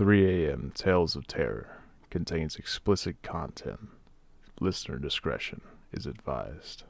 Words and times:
3 0.00 0.46
a.m. 0.46 0.72
Tales 0.74 1.14
of 1.14 1.26
Terror 1.26 1.76
contains 2.08 2.56
explicit 2.56 3.22
content. 3.22 3.90
Listener 4.58 4.96
discretion 4.96 5.60
is 5.92 6.06
advised. 6.06 6.84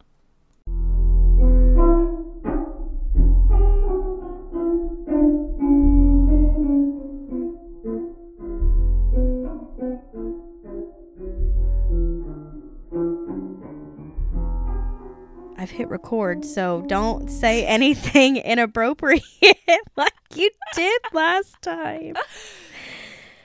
I've 15.59 15.71
hit 15.73 15.89
record, 15.89 16.45
so 16.45 16.85
don't 16.87 17.29
say 17.29 17.67
anything 17.67 18.37
inappropriate 18.37 19.25
like 19.97 20.13
you 20.37 20.51
did 20.77 21.01
last 21.13 21.61
time. 21.61 22.15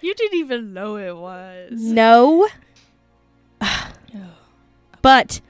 You 0.05 0.13
didn't 0.13 0.37
even 0.37 0.71
know 0.71 0.97
it 0.97 1.17
was. 1.17 1.71
No. 1.71 2.47
but 5.01 5.41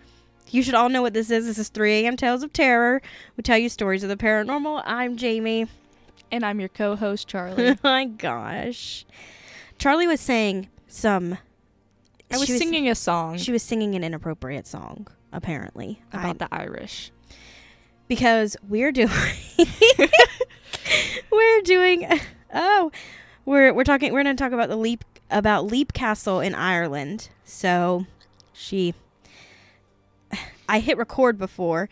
you 0.49 0.63
should 0.63 0.75
all 0.75 0.87
know 0.87 1.01
what 1.01 1.13
this 1.13 1.29
is. 1.29 1.45
This 1.45 1.57
is 1.57 1.67
3 1.67 2.05
a.m. 2.05 2.15
Tales 2.15 2.41
of 2.41 2.53
Terror. 2.53 3.01
We 3.35 3.41
tell 3.41 3.57
you 3.57 3.67
stories 3.67 4.01
of 4.01 4.07
the 4.07 4.15
paranormal. 4.15 4.81
I'm 4.85 5.17
Jamie. 5.17 5.67
And 6.31 6.45
I'm 6.45 6.61
your 6.61 6.69
co-host 6.69 7.27
Charlie. 7.31 7.71
Oh 7.71 7.75
my 7.83 8.05
gosh. 8.05 9.05
Charlie 9.77 10.07
was 10.07 10.21
saying 10.21 10.69
some. 10.87 11.37
I 12.31 12.37
was 12.37 12.47
she 12.47 12.57
singing 12.57 12.87
a 12.87 12.95
song 12.95 13.37
She 13.37 13.51
was 13.51 13.61
singing 13.61 13.93
an 13.93 14.05
inappropriate 14.05 14.67
song, 14.67 15.07
apparently. 15.33 16.01
about 16.13 16.41
I- 16.41 16.45
the 16.45 16.55
Irish. 16.55 17.11
because 18.07 18.55
we're 18.69 18.93
doing 18.93 19.09
we're 21.29 21.61
doing 21.63 22.07
oh 22.53 22.89
we're 23.45 23.73
we're 23.73 23.83
talking 23.83 24.11
we're 24.13 24.23
going 24.23 24.35
to 24.35 24.43
talk 24.43 24.51
about 24.51 24.69
the 24.69 24.75
leap 24.75 25.03
about 25.31 25.65
leap 25.65 25.93
castle 25.93 26.39
in 26.39 26.53
ireland 26.55 27.29
so 27.43 28.05
she 28.53 28.93
i 30.67 30.79
hit 30.79 30.97
record 30.97 31.37
before 31.37 31.87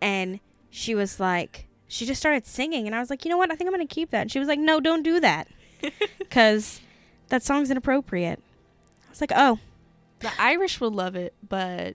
and 0.00 0.40
she 0.70 0.94
was 0.94 1.18
like 1.18 1.66
she 1.86 2.04
just 2.06 2.20
started 2.20 2.46
singing 2.46 2.86
and 2.86 2.94
i 2.94 3.00
was 3.00 3.10
like 3.10 3.24
you 3.24 3.30
know 3.30 3.36
what 3.38 3.50
i 3.50 3.54
think 3.54 3.68
i'm 3.68 3.74
going 3.74 3.86
to 3.86 3.94
keep 3.94 4.10
that 4.10 4.22
and 4.22 4.30
she 4.32 4.38
was 4.38 4.48
like 4.48 4.58
no 4.58 4.80
don't 4.80 5.02
do 5.02 5.18
that 5.20 5.48
because 6.18 6.80
that 7.28 7.42
song's 7.42 7.70
inappropriate 7.70 8.40
i 9.06 9.10
was 9.10 9.20
like 9.20 9.32
oh 9.34 9.58
The 10.20 10.32
Irish 10.38 10.80
will 10.80 10.90
love 10.90 11.14
it, 11.14 11.32
but 11.48 11.94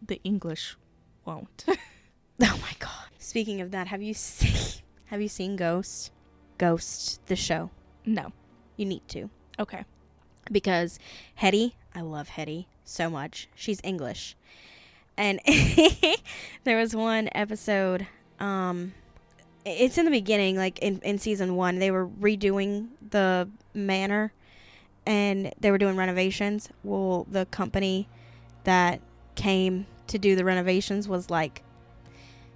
the 0.00 0.20
English 0.22 0.76
won't. 1.24 1.64
Oh 2.40 2.58
my 2.62 2.70
god. 2.78 3.10
Speaking 3.18 3.60
of 3.60 3.72
that, 3.72 3.88
have 3.88 4.00
you 4.00 4.14
seen 4.14 4.80
have 5.06 5.20
you 5.20 5.28
seen 5.28 5.56
Ghost? 5.56 6.12
Ghost, 6.56 7.18
the 7.26 7.34
show. 7.34 7.70
No. 8.04 8.32
You 8.76 8.86
need 8.86 9.06
to. 9.08 9.30
Okay. 9.58 9.84
Because 10.50 10.98
Hetty, 11.34 11.76
I 11.94 12.00
love 12.00 12.28
Hetty 12.28 12.68
so 12.84 13.10
much. 13.10 13.48
She's 13.54 13.80
English. 13.84 14.36
And 15.16 15.40
there 16.64 16.78
was 16.78 16.94
one 16.94 17.28
episode, 17.32 18.06
um 18.38 18.92
it's 19.64 19.98
in 19.98 20.04
the 20.04 20.10
beginning, 20.10 20.56
like 20.56 20.78
in, 20.78 21.00
in 21.00 21.18
season 21.18 21.54
one, 21.56 21.78
they 21.78 21.90
were 21.90 22.06
redoing 22.06 22.88
the 23.10 23.48
manor 23.74 24.32
and 25.06 25.52
they 25.60 25.70
were 25.70 25.78
doing 25.78 25.96
renovations. 25.96 26.68
Well, 26.82 27.26
the 27.30 27.46
company 27.46 28.08
that 28.64 29.00
came 29.34 29.86
to 30.08 30.18
do 30.18 30.36
the 30.36 30.44
renovations 30.44 31.08
was 31.08 31.30
like 31.30 31.62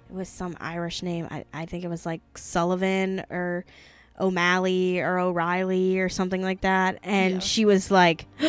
it 0.09 0.13
was 0.13 0.29
some 0.29 0.55
Irish 0.59 1.01
name. 1.01 1.27
I, 1.29 1.45
I 1.53 1.65
think 1.65 1.83
it 1.83 1.89
was 1.89 2.05
like 2.05 2.21
Sullivan 2.35 3.25
or 3.29 3.65
O'Malley 4.19 4.99
or 4.99 5.19
O'Reilly 5.19 5.99
or 5.99 6.09
something 6.09 6.41
like 6.41 6.61
that. 6.61 6.99
And 7.03 7.35
Yeah. 7.35 7.39
she 7.39 7.65
was 7.65 7.89
like, 7.91 8.25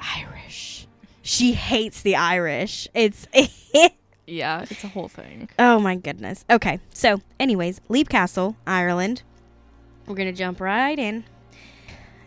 Irish. 0.00 0.86
She 1.22 1.52
hates 1.52 2.02
the 2.02 2.16
Irish. 2.16 2.88
It's. 2.94 3.26
Yeah, 4.24 4.64
it's 4.70 4.84
a 4.84 4.88
whole 4.88 5.08
thing. 5.08 5.48
oh 5.58 5.80
my 5.80 5.96
goodness. 5.96 6.44
Okay. 6.48 6.78
So, 6.94 7.20
anyways, 7.40 7.80
Leap 7.88 8.08
Castle, 8.08 8.56
Ireland. 8.66 9.22
We're 10.06 10.14
going 10.14 10.32
to 10.32 10.38
jump 10.38 10.60
right 10.60 10.96
in. 10.96 11.24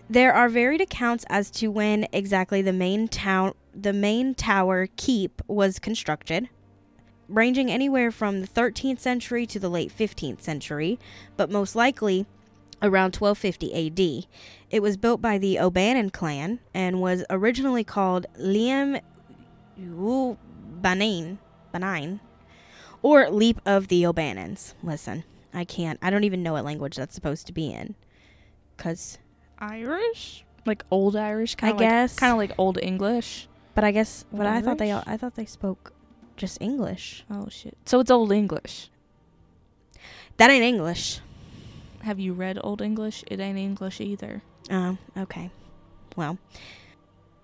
There 0.10 0.34
are 0.34 0.50
varied 0.50 0.82
accounts 0.82 1.26
as 1.30 1.50
to 1.52 1.70
when 1.70 2.06
exactly 2.12 2.62
the 2.62 2.74
main 2.74 3.08
town 3.08 3.54
the 3.74 3.94
main 3.94 4.36
tower 4.36 4.90
keep 4.98 5.42
was 5.48 5.80
constructed, 5.80 6.50
ranging 7.28 7.72
anywhere 7.72 8.12
from 8.12 8.42
the 8.42 8.48
13th 8.48 9.00
century 9.00 9.46
to 9.48 9.60
the 9.60 9.70
late 9.70 9.96
15th 9.96 10.42
century, 10.42 11.00
but 11.38 11.50
most 11.50 11.76
likely 11.76 12.26
around 12.82 13.16
1250 13.16 13.74
AD. 13.74 14.28
It 14.70 14.82
was 14.82 14.98
built 14.98 15.22
by 15.22 15.38
the 15.38 15.60
O'Bannon 15.60 16.10
clan 16.10 16.60
and 16.74 17.02
was 17.02 17.24
originally 17.30 17.84
called 17.84 18.26
Liam 18.40 19.02
Banin, 19.78 21.38
Banin, 21.74 22.20
or 23.02 23.30
Leap 23.30 23.60
of 23.66 23.88
the 23.88 24.06
O'Bannons. 24.06 24.76
Listen, 24.84 25.24
I 25.54 25.66
can't. 25.66 26.00
I 26.02 26.10
don't 26.10 26.24
even 26.24 26.44
know 26.44 26.54
what 26.54 26.66
language 26.66 26.96
that's 26.96 27.16
supposed 27.16 27.48
to 27.48 27.54
be 27.54 27.72
in, 27.72 27.96
cause. 28.78 29.18
Irish? 29.58 30.44
Like 30.66 30.84
old 30.92 31.16
Irish, 31.16 31.56
kind 31.56 31.74
of 31.74 31.80
guess. 31.80 32.16
kind 32.16 32.32
of 32.32 32.38
like 32.38 32.52
old 32.58 32.78
English. 32.82 33.48
But 33.74 33.84
I 33.84 33.92
guess. 33.92 34.26
But 34.32 34.48
I 34.48 34.62
thought 34.62 34.78
they. 34.78 34.92
Irish? 34.92 35.06
I 35.08 35.18
thought 35.18 35.36
they 35.36 35.46
spoke 35.46 35.94
just 36.38 36.62
English. 36.62 37.24
Oh 37.30 37.48
shit. 37.50 37.78
So 37.86 38.00
it's 38.00 38.12
old 38.12 38.32
English. 38.32 38.90
That 40.38 40.50
ain't 40.50 40.64
English. 40.64 41.20
Have 42.02 42.20
you 42.20 42.34
read 42.34 42.60
old 42.64 42.82
English? 42.82 43.24
It 43.28 43.40
ain't 43.40 43.58
English 43.58 44.00
either. 44.02 44.42
Oh, 44.70 44.98
okay. 45.18 45.50
Well, 46.16 46.38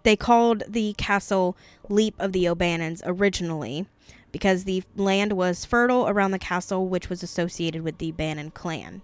they 0.03 0.15
called 0.15 0.63
the 0.67 0.93
castle 0.97 1.55
Leap 1.89 2.15
of 2.19 2.31
the 2.31 2.47
O'Bannons 2.47 3.01
originally 3.05 3.87
because 4.31 4.63
the 4.63 4.83
land 4.95 5.33
was 5.33 5.65
fertile 5.65 6.07
around 6.07 6.31
the 6.31 6.39
castle, 6.39 6.87
which 6.87 7.09
was 7.09 7.23
associated 7.23 7.81
with 7.81 7.97
the 7.97 8.11
Bannon 8.11 8.51
clan. 8.51 9.01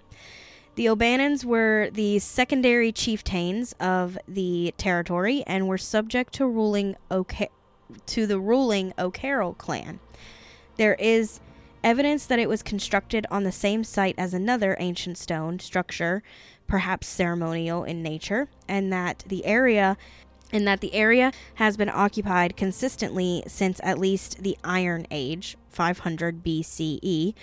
The 0.76 0.90
O'Bannons 0.90 1.44
were 1.44 1.90
the 1.92 2.20
secondary 2.20 2.92
chieftains 2.92 3.74
of 3.80 4.18
the 4.28 4.74
territory 4.78 5.44
and 5.48 5.68
were 5.68 5.80
subject 5.80 6.34
to 6.36 6.48
ruling 6.48 6.96
O'Ca- 7.10 7.50
to 8.08 8.28
the 8.28 8.40
ruling 8.40 8.94
O'Carroll 8.98 9.54
clan. 9.54 10.00
There 10.78 10.96
is 10.96 11.40
evidence 11.84 12.26
that 12.26 12.40
it 12.40 12.50
was 12.50 12.64
constructed 12.64 13.26
on 13.32 13.44
the 13.44 13.52
same 13.52 13.84
site 13.84 14.16
as 14.18 14.34
another 14.34 14.76
ancient 14.80 15.18
stone 15.18 15.60
structure 15.60 16.24
perhaps 16.68 17.08
ceremonial 17.08 17.84
in 17.84 18.04
nature, 18.04 18.50
and 18.68 18.92
that 18.92 19.24
the 19.28 19.46
area 19.46 19.98
and 20.54 20.66
that 20.66 20.80
the 20.80 20.94
area 20.94 21.32
has 21.56 21.76
been 21.76 21.90
occupied 21.90 22.56
consistently 22.56 23.44
since 23.48 23.82
at 23.84 23.98
least 23.98 24.44
the 24.44 24.58
Iron 24.64 25.06
Age, 25.12 25.58
500 25.70 26.42
BCE, 26.42 27.34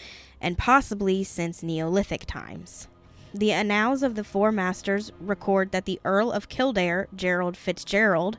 and 0.40 0.56
possibly 0.56 1.22
since 1.22 1.62
Neolithic 1.62 2.24
times. 2.24 2.88
The 3.34 3.52
annals 3.52 4.02
of 4.02 4.14
the 4.14 4.24
Four 4.24 4.52
Masters 4.52 5.12
record 5.20 5.70
that 5.72 5.84
the 5.84 6.00
Earl 6.02 6.32
of 6.32 6.48
Kildare, 6.48 7.08
Gerald 7.14 7.58
Fitzgerald, 7.58 8.38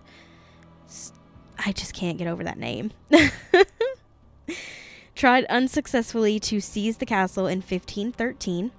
I 1.64 1.72
just 1.72 1.94
can't 1.94 2.18
get 2.18 2.28
over 2.28 2.44
that 2.44 2.58
name, 2.58 2.92
tried 5.16 5.46
unsuccessfully 5.46 6.40
to 6.42 6.60
seize 6.60 6.98
the 6.98 7.06
castle 7.06 7.48
in 7.48 7.60
1513. 7.60 8.72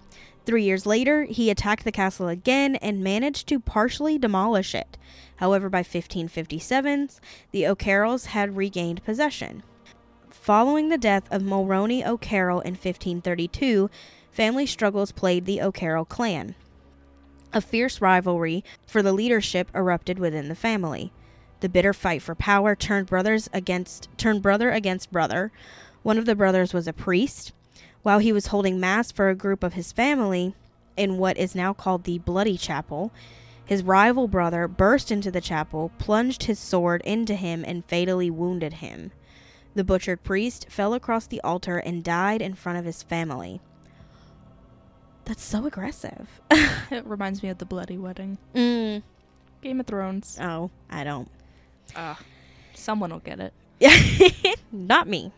Three 0.45 0.63
years 0.63 0.87
later, 0.87 1.25
he 1.25 1.51
attacked 1.51 1.85
the 1.85 1.93
castle 1.93 2.29
again 2.29 2.77
and 2.77 3.03
managed 3.03 3.49
to 3.49 3.59
partially 3.59 4.17
demolish 4.19 4.75
it. 4.75 4.97
However, 5.37 5.69
by 5.69 5.79
1557, 5.79 7.11
the 7.51 7.67
O'Carrolls 7.67 8.27
had 8.27 8.57
regained 8.57 9.05
possession. 9.05 9.65
Following 10.31 10.89
the 10.89 10.99
death 10.99 11.25
of 11.33 11.43
Mulrooney 11.43 12.05
O'Carroll 12.05 12.61
in 12.61 12.75
1532, 12.75 13.91
family 14.31 14.67
struggles 14.67 15.11
plagued 15.11 15.47
the 15.47 15.61
O'Carroll 15.61 16.05
clan. 16.05 16.55
A 17.53 17.61
fierce 17.61 18.01
rivalry 18.01 18.63
for 18.87 19.03
the 19.03 19.13
leadership 19.13 19.69
erupted 19.75 20.21
within 20.21 20.49
the 20.49 20.55
family. 20.55 21.13
The 21.67 21.71
bitter 21.71 21.93
fight 21.93 22.23
for 22.23 22.37
power 22.37 22.77
turned 22.77 23.09
brothers 23.09 23.51
against 23.53 24.09
turned 24.17 24.41
brother 24.41 24.71
against 24.71 25.11
brother. 25.11 25.51
One 26.05 26.17
of 26.17 26.25
the 26.25 26.37
brothers 26.37 26.73
was 26.73 26.87
a 26.87 26.93
priest, 26.93 27.51
while 28.05 28.21
he 28.21 28.33
was 28.33 28.47
holding 28.47 28.79
mass 28.79 29.11
for 29.11 29.29
a 29.29 29.35
group 29.35 29.65
of 29.65 29.73
his 29.73 29.91
family 29.91 30.55
in 30.97 31.19
what 31.19 31.37
is 31.37 31.57
now 31.57 31.73
called 31.73 32.05
the 32.05 32.21
Bloody 32.21 32.57
Chapel, 32.57 33.11
his 33.65 33.83
rival 33.83 34.29
brother 34.29 34.69
burst 34.69 35.11
into 35.11 35.33
the 35.33 35.41
chapel, 35.41 35.91
plunged 35.99 36.45
his 36.45 36.61
sword 36.61 37.03
into 37.03 37.35
him, 37.35 37.65
and 37.67 37.85
fatally 37.85 38.31
wounded 38.31 38.75
him. 38.75 39.11
The 39.75 39.83
butchered 39.83 40.23
priest 40.23 40.67
fell 40.71 40.95
across 40.95 41.27
the 41.27 41.41
altar 41.41 41.79
and 41.79 42.05
died 42.05 42.43
in 42.43 42.55
front 42.55 42.79
of 42.79 42.85
his 42.85 43.03
family. 43.03 43.61
That's 45.25 45.43
so 45.43 45.67
aggressive. 45.67 46.29
It 46.93 47.05
reminds 47.05 47.43
me 47.43 47.49
of 47.49 47.59
the 47.59 47.67
bloody 47.67 47.99
wedding. 47.99 48.39
mm. 48.55 49.03
Game 49.63 49.81
of 49.81 49.87
Thrones. 49.89 50.39
Oh, 50.41 50.71
I 50.89 51.03
don't. 51.03 51.29
Ah, 51.95 52.19
someone 52.75 53.11
will 53.11 53.21
get 53.21 53.41
it. 53.41 53.53
Not 54.73 55.09
me. 55.09 55.33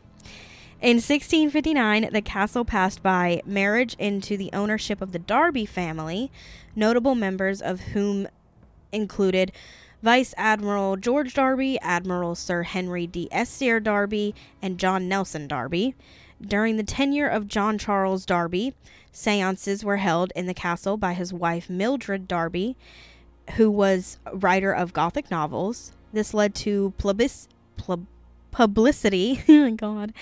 In 0.80 0.98
1659, 0.98 2.10
the 2.12 2.22
castle 2.22 2.64
passed 2.64 3.02
by 3.02 3.42
marriage 3.44 3.96
into 3.98 4.36
the 4.36 4.50
ownership 4.52 5.02
of 5.02 5.10
the 5.10 5.18
Darby 5.18 5.66
family, 5.66 6.30
notable 6.76 7.16
members 7.16 7.60
of 7.60 7.80
whom 7.80 8.28
included 8.92 9.50
Vice 10.02 10.34
Admiral 10.36 10.96
George 10.96 11.34
Darby, 11.34 11.80
Admiral 11.80 12.36
Sir 12.36 12.62
Henry 12.62 13.08
D'Esterre 13.08 13.80
Darby, 13.80 14.36
and 14.62 14.78
John 14.78 15.08
Nelson 15.08 15.48
Darby. 15.48 15.96
During 16.40 16.76
the 16.76 16.84
tenure 16.84 17.26
of 17.26 17.48
John 17.48 17.78
Charles 17.78 18.24
Darby, 18.24 18.72
seances 19.10 19.84
were 19.84 19.96
held 19.96 20.32
in 20.36 20.46
the 20.46 20.54
castle 20.54 20.96
by 20.96 21.14
his 21.14 21.32
wife 21.32 21.68
Mildred 21.68 22.28
Darby, 22.28 22.76
who 23.56 23.68
was 23.68 24.18
writer 24.32 24.72
of 24.72 24.92
Gothic 24.92 25.28
novels. 25.28 25.90
This 26.12 26.32
led 26.34 26.54
to 26.56 26.94
plebis- 26.98 27.48
pleb- 27.76 28.06
publicity. 28.50 29.42
oh 29.48 29.70
God. 29.76 30.12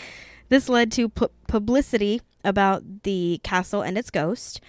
This 0.49 0.69
led 0.69 0.93
to 0.93 1.09
pu- 1.09 1.31
publicity 1.49 2.23
about 2.44 3.03
the 3.03 3.41
castle 3.43 3.83
and 3.83 3.99
its 3.99 4.11
ghost. 4.11 4.61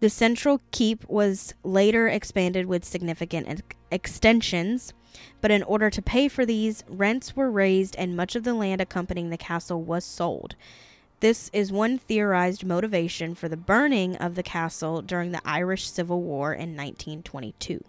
The 0.00 0.10
central 0.10 0.60
keep 0.70 1.08
was 1.08 1.54
later 1.62 2.08
expanded 2.08 2.66
with 2.66 2.84
significant 2.84 3.48
ex- 3.48 3.62
extensions, 3.90 4.92
but 5.40 5.50
in 5.50 5.62
order 5.62 5.88
to 5.88 6.02
pay 6.02 6.28
for 6.28 6.44
these, 6.44 6.82
rents 6.88 7.36
were 7.36 7.50
raised 7.50 7.94
and 7.96 8.16
much 8.16 8.34
of 8.34 8.42
the 8.42 8.54
land 8.54 8.80
accompanying 8.80 9.30
the 9.30 9.36
castle 9.36 9.80
was 9.80 10.04
sold. 10.04 10.56
This 11.20 11.48
is 11.52 11.72
one 11.72 11.96
theorized 11.96 12.66
motivation 12.66 13.34
for 13.34 13.48
the 13.48 13.56
burning 13.56 14.16
of 14.16 14.34
the 14.34 14.42
castle 14.42 15.00
during 15.00 15.30
the 15.30 15.40
Irish 15.44 15.88
Civil 15.88 16.20
War 16.20 16.52
in 16.52 16.76
1922. 16.76 17.82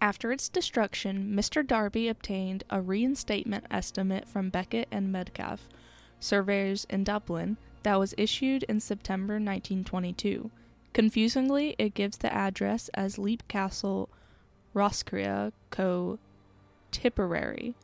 After 0.00 0.30
its 0.30 0.48
destruction, 0.48 1.32
Mr. 1.34 1.66
Darby 1.66 2.08
obtained 2.08 2.64
a 2.68 2.80
reinstatement 2.80 3.64
estimate 3.70 4.28
from 4.28 4.50
Beckett 4.50 4.88
and 4.90 5.10
Metcalfe, 5.10 5.68
surveyors 6.20 6.86
in 6.90 7.04
Dublin, 7.04 7.56
that 7.82 7.98
was 7.98 8.14
issued 8.18 8.64
in 8.64 8.80
September 8.80 9.34
1922. 9.34 10.50
Confusingly, 10.92 11.74
it 11.78 11.94
gives 11.94 12.18
the 12.18 12.32
address 12.32 12.90
as 12.94 13.18
Leap 13.18 13.46
Castle, 13.48 14.08
Roscrea, 14.74 15.52
Co. 15.70 16.18
Tipperary. 16.90 17.74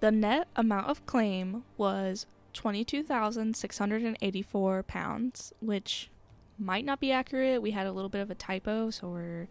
The 0.00 0.10
net 0.10 0.48
amount 0.56 0.88
of 0.88 1.06
claim 1.06 1.64
was 1.76 2.26
22,684 2.52 4.82
pounds, 4.82 5.52
which 5.60 6.10
might 6.58 6.84
not 6.84 7.00
be 7.00 7.12
accurate. 7.12 7.62
We 7.62 7.70
had 7.72 7.86
a 7.86 7.92
little 7.92 8.10
bit 8.10 8.20
of 8.20 8.30
a 8.30 8.34
typo, 8.34 8.90
so 8.90 9.08
we're 9.08 9.48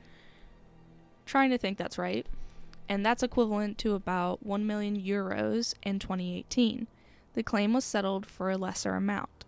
trying 1.32 1.50
to 1.50 1.58
think 1.58 1.78
that's 1.78 1.98
right. 1.98 2.28
And 2.90 3.06
that's 3.06 3.24
equivalent 3.24 3.78
to 3.80 3.94
about 3.94 4.46
1 4.46 4.68
million 4.68 5.02
euros 5.02 5.74
in 5.82 5.98
2018. 5.98 6.88
The 7.36 7.44
claim 7.44 7.72
was 7.72 7.86
settled 7.86 8.26
for 8.26 8.52
a 8.52 8.58
lesser 8.58 8.96
amount. 8.96 9.46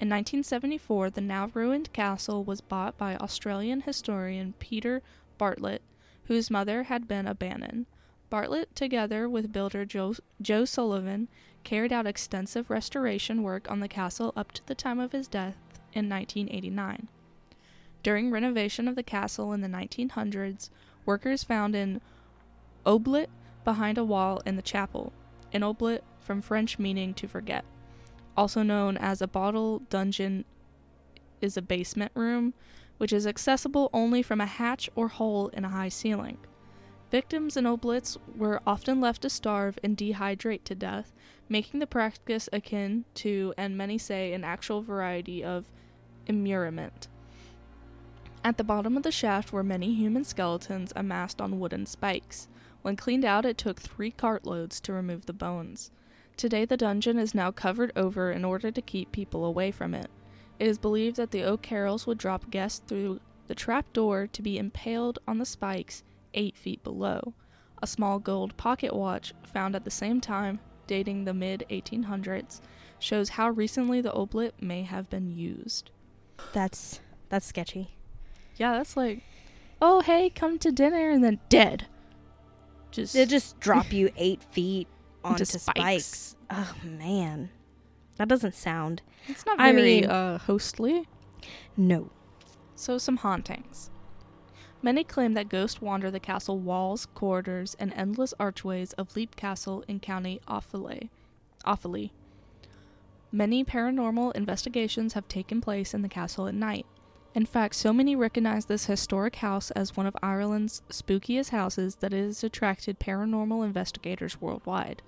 In 0.00 0.08
1974, 0.08 1.10
the 1.10 1.20
now 1.20 1.50
ruined 1.52 1.92
castle 1.92 2.42
was 2.42 2.62
bought 2.62 2.96
by 2.96 3.16
Australian 3.16 3.82
historian 3.82 4.54
Peter 4.58 5.02
Bartlett, 5.36 5.82
whose 6.24 6.50
mother 6.50 6.84
had 6.84 7.06
been 7.06 7.26
a 7.26 7.34
Bannon. 7.34 7.84
Bartlett, 8.30 8.74
together 8.74 9.28
with 9.28 9.52
builder 9.52 9.84
Joe, 9.84 10.14
Joe 10.40 10.64
Sullivan, 10.64 11.28
carried 11.64 11.92
out 11.92 12.06
extensive 12.06 12.70
restoration 12.70 13.42
work 13.42 13.70
on 13.70 13.80
the 13.80 13.88
castle 13.88 14.32
up 14.36 14.52
to 14.52 14.66
the 14.66 14.74
time 14.74 14.98
of 14.98 15.12
his 15.12 15.28
death 15.28 15.58
in 15.92 16.08
1989. 16.08 17.08
During 18.02 18.30
renovation 18.30 18.88
of 18.88 18.96
the 18.96 19.02
castle 19.02 19.52
in 19.52 19.60
the 19.60 19.68
1900s, 19.68 20.70
workers 21.06 21.44
found 21.44 21.74
an 21.74 22.00
oubliette 22.86 23.30
behind 23.64 23.96
a 23.96 24.04
wall 24.04 24.42
in 24.44 24.56
the 24.56 24.62
chapel. 24.62 25.12
An 25.52 25.62
oubliette, 25.62 26.04
from 26.20 26.42
French 26.42 26.78
meaning 26.78 27.14
to 27.14 27.28
forget. 27.28 27.64
Also 28.36 28.62
known 28.62 28.96
as 28.96 29.22
a 29.22 29.28
bottle 29.28 29.78
dungeon, 29.90 30.44
is 31.40 31.56
a 31.56 31.62
basement 31.62 32.12
room 32.14 32.52
which 32.98 33.12
is 33.12 33.26
accessible 33.26 33.90
only 33.92 34.22
from 34.22 34.40
a 34.40 34.46
hatch 34.46 34.88
or 34.94 35.08
hole 35.08 35.48
in 35.48 35.64
a 35.64 35.68
high 35.68 35.88
ceiling. 35.88 36.38
Victims 37.10 37.56
in 37.56 37.64
oubliettes 37.64 38.16
were 38.36 38.60
often 38.66 39.00
left 39.00 39.22
to 39.22 39.30
starve 39.30 39.78
and 39.84 39.96
dehydrate 39.96 40.64
to 40.64 40.74
death, 40.74 41.12
making 41.48 41.78
the 41.78 41.86
practice 41.86 42.48
akin 42.52 43.04
to, 43.14 43.54
and 43.56 43.76
many 43.76 43.96
say, 43.98 44.32
an 44.32 44.42
actual 44.42 44.82
variety 44.82 45.44
of 45.44 45.66
immurement. 46.26 47.06
At 48.46 48.58
the 48.58 48.62
bottom 48.62 48.96
of 48.96 49.02
the 49.02 49.10
shaft 49.10 49.52
were 49.52 49.64
many 49.64 49.92
human 49.92 50.22
skeletons 50.22 50.92
amassed 50.94 51.40
on 51.40 51.58
wooden 51.58 51.84
spikes. 51.84 52.46
When 52.82 52.94
cleaned 52.94 53.24
out, 53.24 53.44
it 53.44 53.58
took 53.58 53.80
three 53.80 54.12
cartloads 54.12 54.80
to 54.82 54.92
remove 54.92 55.26
the 55.26 55.32
bones. 55.32 55.90
Today, 56.36 56.64
the 56.64 56.76
dungeon 56.76 57.18
is 57.18 57.34
now 57.34 57.50
covered 57.50 57.90
over 57.96 58.30
in 58.30 58.44
order 58.44 58.70
to 58.70 58.80
keep 58.80 59.10
people 59.10 59.44
away 59.44 59.72
from 59.72 59.94
it. 59.94 60.08
It 60.60 60.68
is 60.68 60.78
believed 60.78 61.16
that 61.16 61.32
the 61.32 61.42
O'Carrolls 61.42 62.06
would 62.06 62.18
drop 62.18 62.48
guests 62.48 62.80
through 62.86 63.18
the 63.48 63.54
trap 63.56 63.92
door 63.92 64.28
to 64.28 64.42
be 64.42 64.58
impaled 64.58 65.18
on 65.26 65.38
the 65.38 65.44
spikes 65.44 66.04
eight 66.32 66.56
feet 66.56 66.84
below. 66.84 67.34
A 67.82 67.86
small 67.88 68.20
gold 68.20 68.56
pocket 68.56 68.94
watch, 68.94 69.34
found 69.42 69.74
at 69.74 69.82
the 69.82 69.90
same 69.90 70.20
time, 70.20 70.60
dating 70.86 71.24
the 71.24 71.34
mid 71.34 71.64
1800s, 71.68 72.60
shows 73.00 73.30
how 73.30 73.50
recently 73.50 74.00
the 74.00 74.14
oubliette 74.14 74.62
may 74.62 74.84
have 74.84 75.10
been 75.10 75.32
used. 75.32 75.90
That's 76.52 77.00
that's 77.28 77.46
sketchy. 77.46 77.95
Yeah, 78.56 78.72
that's 78.72 78.96
like, 78.96 79.22
oh 79.82 80.00
hey, 80.00 80.30
come 80.30 80.58
to 80.60 80.72
dinner, 80.72 81.10
and 81.10 81.22
then 81.22 81.38
dead. 81.48 81.86
Just 82.90 83.12
They 83.14 83.26
just 83.26 83.58
drop 83.60 83.92
you 83.92 84.10
eight 84.16 84.42
feet 84.42 84.88
onto 85.24 85.44
spikes. 85.44 85.60
spikes. 86.06 86.36
Oh 86.50 86.74
man, 86.84 87.50
that 88.16 88.28
doesn't 88.28 88.54
sound. 88.54 89.02
it's 89.28 89.44
not 89.46 89.60
I 89.60 89.72
very 89.72 90.00
mean- 90.02 90.06
uh, 90.10 90.38
hostly. 90.38 91.06
No. 91.76 92.10
So, 92.74 92.98
some 92.98 93.18
hauntings. 93.18 93.90
Many 94.82 95.02
claim 95.04 95.32
that 95.32 95.48
ghosts 95.48 95.80
wander 95.80 96.10
the 96.10 96.20
castle 96.20 96.58
walls, 96.58 97.06
corridors, 97.14 97.74
and 97.78 97.92
endless 97.94 98.34
archways 98.38 98.92
of 98.94 99.16
Leap 99.16 99.34
Castle 99.36 99.82
in 99.88 99.98
County 100.00 100.40
Offaly. 100.46 101.08
Offaly. 101.66 102.10
Many 103.32 103.64
paranormal 103.64 104.34
investigations 104.36 105.14
have 105.14 105.26
taken 105.28 105.60
place 105.60 105.94
in 105.94 106.02
the 106.02 106.08
castle 106.08 106.46
at 106.46 106.54
night. 106.54 106.86
In 107.36 107.44
fact, 107.44 107.74
so 107.74 107.92
many 107.92 108.16
recognize 108.16 108.64
this 108.64 108.86
historic 108.86 109.36
house 109.36 109.70
as 109.72 109.94
one 109.94 110.06
of 110.06 110.16
Ireland's 110.22 110.80
spookiest 110.88 111.50
houses 111.50 111.96
that 111.96 112.14
it 112.14 112.24
has 112.24 112.42
attracted 112.42 112.98
paranormal 112.98 113.62
investigators 113.62 114.40
worldwide. 114.40 115.02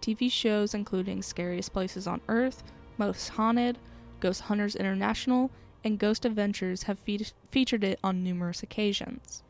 TV 0.00 0.30
shows 0.30 0.72
including 0.72 1.20
Scariest 1.20 1.72
Places 1.72 2.06
on 2.06 2.20
Earth, 2.28 2.62
Most 2.96 3.30
Haunted, 3.30 3.78
Ghost 4.20 4.42
Hunters 4.42 4.76
International, 4.76 5.50
and 5.82 5.98
Ghost 5.98 6.24
Adventures 6.24 6.84
have 6.84 7.00
fe- 7.00 7.26
featured 7.50 7.82
it 7.82 7.98
on 8.04 8.22
numerous 8.22 8.62
occasions. 8.62 9.42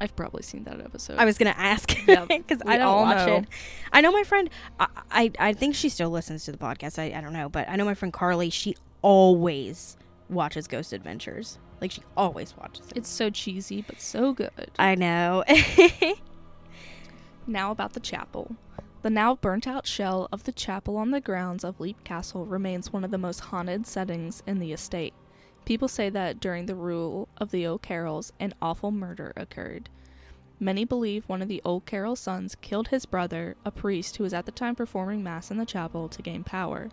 I've 0.00 0.16
probably 0.16 0.42
seen 0.42 0.64
that 0.64 0.80
episode. 0.80 1.16
I 1.16 1.24
was 1.24 1.38
gonna 1.38 1.54
ask 1.56 1.96
Yep, 2.08 2.26
because 2.26 2.58
we 2.64 2.72
I 2.72 2.78
don't 2.78 3.02
watch 3.02 3.24
know. 3.28 3.36
it. 3.36 3.44
I 3.92 4.00
know 4.00 4.10
my 4.10 4.24
friend. 4.24 4.50
I, 4.80 4.88
I 5.12 5.30
I 5.38 5.52
think 5.52 5.76
she 5.76 5.88
still 5.88 6.10
listens 6.10 6.44
to 6.46 6.50
the 6.50 6.58
podcast. 6.58 6.98
I, 6.98 7.16
I 7.16 7.20
don't 7.20 7.32
know, 7.32 7.48
but 7.48 7.68
I 7.68 7.76
know 7.76 7.84
my 7.84 7.94
friend 7.94 8.12
Carly. 8.12 8.50
She 8.50 8.74
always 9.00 9.96
watches 10.32 10.66
Ghost 10.66 10.92
Adventures. 10.92 11.58
Like 11.80 11.90
she 11.90 12.02
always 12.16 12.56
watches 12.56 12.86
it. 12.86 12.96
it's 12.96 13.08
so 13.08 13.30
cheesy, 13.30 13.82
but 13.82 14.00
so 14.00 14.32
good. 14.32 14.70
I 14.78 14.94
know. 14.94 15.44
Now 17.46 17.72
about 17.72 17.92
the 17.94 18.00
chapel. 18.00 18.54
The 19.02 19.10
now 19.10 19.34
burnt 19.34 19.66
out 19.66 19.84
shell 19.86 20.28
of 20.30 20.44
the 20.44 20.52
chapel 20.52 20.96
on 20.96 21.10
the 21.10 21.20
grounds 21.20 21.64
of 21.64 21.80
Leap 21.80 22.04
Castle 22.04 22.46
remains 22.46 22.92
one 22.92 23.02
of 23.02 23.10
the 23.10 23.18
most 23.18 23.40
haunted 23.40 23.84
settings 23.84 24.44
in 24.46 24.60
the 24.60 24.72
estate. 24.72 25.12
People 25.64 25.88
say 25.88 26.08
that 26.08 26.38
during 26.38 26.66
the 26.66 26.76
rule 26.76 27.28
of 27.38 27.50
the 27.50 27.66
O'Carrolls, 27.66 28.32
an 28.38 28.54
awful 28.62 28.92
murder 28.92 29.32
occurred. 29.36 29.88
Many 30.60 30.84
believe 30.84 31.28
one 31.28 31.42
of 31.42 31.48
the 31.48 31.60
O'Carroll 31.66 32.14
sons 32.14 32.54
killed 32.60 32.88
his 32.88 33.06
brother, 33.06 33.56
a 33.64 33.72
priest 33.72 34.16
who 34.16 34.24
was 34.24 34.32
at 34.32 34.46
the 34.46 34.52
time 34.52 34.76
performing 34.76 35.24
Mass 35.24 35.50
in 35.50 35.56
the 35.56 35.66
chapel 35.66 36.08
to 36.08 36.22
gain 36.22 36.44
power. 36.44 36.90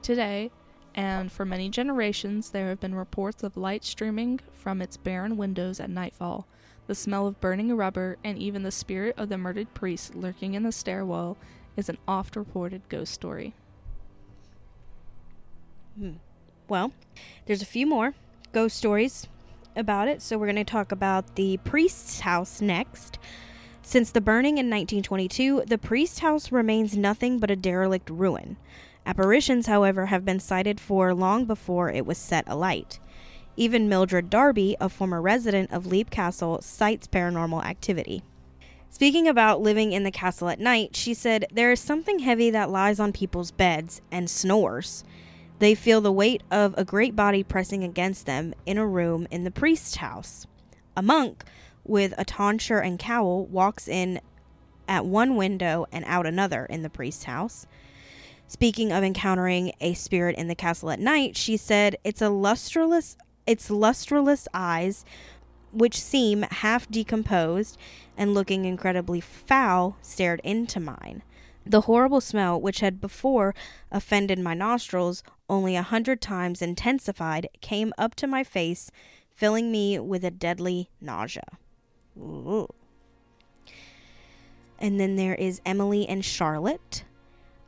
Today, 0.00 0.52
and 0.98 1.30
for 1.30 1.44
many 1.44 1.68
generations, 1.68 2.50
there 2.50 2.70
have 2.70 2.80
been 2.80 2.94
reports 2.94 3.44
of 3.44 3.56
light 3.56 3.84
streaming 3.84 4.40
from 4.52 4.82
its 4.82 4.96
barren 4.96 5.36
windows 5.36 5.78
at 5.78 5.90
nightfall 5.90 6.48
the 6.88 6.94
smell 6.94 7.26
of 7.26 7.40
burning 7.40 7.76
rubber, 7.76 8.16
and 8.24 8.38
even 8.38 8.62
the 8.62 8.70
spirit 8.72 9.14
of 9.16 9.28
the 9.28 9.38
murdered 9.38 9.72
priest 9.74 10.14
lurking 10.14 10.54
in 10.54 10.62
the 10.64 10.72
stairwell 10.72 11.36
is 11.76 11.88
an 11.88 11.98
oft 12.08 12.34
reported 12.34 12.80
ghost 12.88 13.12
story. 13.12 13.54
Hmm. 15.96 16.14
Well, 16.66 16.92
there's 17.46 17.62
a 17.62 17.66
few 17.66 17.86
more 17.86 18.14
ghost 18.52 18.76
stories 18.76 19.28
about 19.76 20.08
it, 20.08 20.22
so 20.22 20.38
we're 20.38 20.46
going 20.46 20.56
to 20.56 20.64
talk 20.64 20.90
about 20.90 21.36
the 21.36 21.58
priest's 21.58 22.20
house 22.20 22.60
next. 22.60 23.18
Since 23.82 24.10
the 24.10 24.20
burning 24.20 24.56
in 24.58 24.66
1922, 24.66 25.64
the 25.66 25.78
priest's 25.78 26.18
house 26.20 26.50
remains 26.50 26.96
nothing 26.96 27.38
but 27.38 27.50
a 27.50 27.56
derelict 27.56 28.10
ruin. 28.10 28.56
Apparitions, 29.08 29.66
however, 29.66 30.06
have 30.06 30.26
been 30.26 30.38
sighted 30.38 30.78
for 30.78 31.14
long 31.14 31.46
before 31.46 31.90
it 31.90 32.04
was 32.04 32.18
set 32.18 32.44
alight. 32.46 33.00
Even 33.56 33.88
Mildred 33.88 34.28
Darby, 34.28 34.76
a 34.82 34.90
former 34.90 35.22
resident 35.22 35.72
of 35.72 35.86
Leap 35.86 36.10
Castle, 36.10 36.60
cites 36.60 37.08
paranormal 37.08 37.64
activity. 37.64 38.22
Speaking 38.90 39.26
about 39.26 39.62
living 39.62 39.92
in 39.92 40.02
the 40.02 40.10
castle 40.10 40.50
at 40.50 40.60
night, 40.60 40.94
she 40.94 41.14
said, 41.14 41.46
There 41.50 41.72
is 41.72 41.80
something 41.80 42.18
heavy 42.18 42.50
that 42.50 42.68
lies 42.68 43.00
on 43.00 43.14
people's 43.14 43.50
beds 43.50 44.02
and 44.12 44.28
snores. 44.28 45.04
They 45.58 45.74
feel 45.74 46.02
the 46.02 46.12
weight 46.12 46.42
of 46.50 46.74
a 46.76 46.84
great 46.84 47.16
body 47.16 47.42
pressing 47.42 47.82
against 47.82 48.26
them 48.26 48.52
in 48.66 48.76
a 48.76 48.86
room 48.86 49.26
in 49.30 49.44
the 49.44 49.50
priest's 49.50 49.96
house. 49.96 50.46
A 50.94 51.02
monk 51.02 51.44
with 51.82 52.12
a 52.18 52.26
tonsure 52.26 52.80
and 52.80 52.98
cowl 52.98 53.46
walks 53.46 53.88
in 53.88 54.20
at 54.86 55.06
one 55.06 55.34
window 55.34 55.86
and 55.90 56.04
out 56.04 56.26
another 56.26 56.66
in 56.66 56.82
the 56.82 56.90
priest's 56.90 57.24
house. 57.24 57.66
Speaking 58.48 58.92
of 58.92 59.04
encountering 59.04 59.72
a 59.80 59.94
spirit 59.94 60.36
in 60.36 60.48
the 60.48 60.54
castle 60.54 60.90
at 60.90 60.98
night, 60.98 61.36
she 61.36 61.56
said, 61.56 61.96
It's 62.02 62.22
a 62.22 62.30
lustreless 62.30 63.16
its 63.48 63.70
lustreless 63.70 64.46
eyes, 64.52 65.06
which 65.72 65.98
seem 65.98 66.42
half 66.42 66.88
decomposed 66.90 67.78
and 68.16 68.34
looking 68.34 68.66
incredibly 68.66 69.20
foul, 69.20 69.96
stared 70.02 70.40
into 70.44 70.78
mine. 70.78 71.22
The 71.64 71.82
horrible 71.82 72.20
smell, 72.20 72.60
which 72.60 72.80
had 72.80 73.00
before 73.00 73.54
offended 73.90 74.38
my 74.38 74.52
nostrils 74.52 75.22
only 75.48 75.76
a 75.76 75.82
hundred 75.82 76.20
times 76.20 76.60
intensified, 76.60 77.48
came 77.62 77.92
up 77.96 78.14
to 78.16 78.26
my 78.26 78.44
face, 78.44 78.90
filling 79.34 79.72
me 79.72 79.98
with 79.98 80.24
a 80.24 80.30
deadly 80.30 80.90
nausea. 81.00 81.58
Ooh. 82.18 82.68
And 84.78 85.00
then 85.00 85.16
there 85.16 85.34
is 85.34 85.62
Emily 85.64 86.06
and 86.06 86.22
Charlotte. 86.22 87.04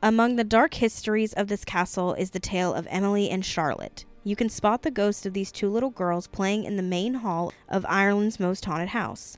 Among 0.03 0.35
the 0.35 0.43
dark 0.43 0.73
histories 0.73 1.31
of 1.33 1.47
this 1.47 1.63
castle 1.63 2.15
is 2.15 2.31
the 2.31 2.39
tale 2.39 2.73
of 2.73 2.87
Emily 2.89 3.29
and 3.29 3.45
Charlotte. 3.45 4.03
You 4.23 4.35
can 4.35 4.49
spot 4.49 4.81
the 4.81 4.89
ghost 4.89 5.27
of 5.27 5.33
these 5.33 5.51
two 5.51 5.69
little 5.69 5.91
girls 5.91 6.25
playing 6.25 6.63
in 6.63 6.75
the 6.75 6.81
main 6.81 7.13
hall 7.15 7.53
of 7.69 7.85
Ireland's 7.87 8.39
most 8.39 8.65
haunted 8.65 8.89
house. 8.89 9.37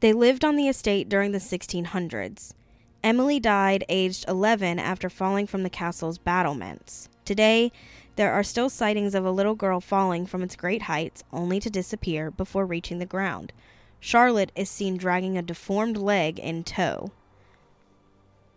They 0.00 0.14
lived 0.14 0.46
on 0.46 0.56
the 0.56 0.68
estate 0.68 1.10
during 1.10 1.32
the 1.32 1.38
1600s. 1.38 2.54
Emily 3.04 3.38
died 3.38 3.84
aged 3.90 4.24
11 4.28 4.78
after 4.78 5.10
falling 5.10 5.46
from 5.46 5.62
the 5.62 5.68
castle's 5.68 6.16
battlements. 6.16 7.10
Today, 7.26 7.70
there 8.16 8.32
are 8.32 8.42
still 8.42 8.70
sightings 8.70 9.14
of 9.14 9.26
a 9.26 9.30
little 9.30 9.54
girl 9.54 9.82
falling 9.82 10.24
from 10.24 10.42
its 10.42 10.56
great 10.56 10.82
heights 10.82 11.22
only 11.34 11.60
to 11.60 11.68
disappear 11.68 12.30
before 12.30 12.64
reaching 12.64 12.98
the 12.98 13.04
ground. 13.04 13.52
Charlotte 14.00 14.52
is 14.56 14.70
seen 14.70 14.96
dragging 14.96 15.36
a 15.36 15.42
deformed 15.42 15.98
leg 15.98 16.38
in 16.38 16.64
tow. 16.64 17.10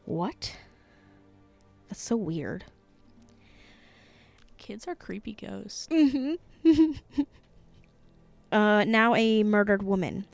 What? 0.05 0.55
That's 1.89 2.01
so 2.01 2.15
weird. 2.15 2.65
Kids 4.57 4.87
are 4.87 4.95
creepy 4.95 5.33
ghosts. 5.33 5.87
Mm-hmm. 5.87 6.91
uh, 8.51 8.83
now 8.83 9.15
a 9.15 9.43
murdered 9.43 9.81
woman. 9.81 10.25